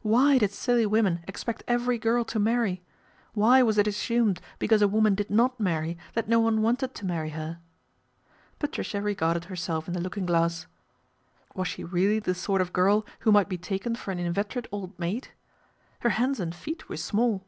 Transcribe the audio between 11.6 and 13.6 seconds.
PETER BOWEN 53 Was she really the sort of girl who might be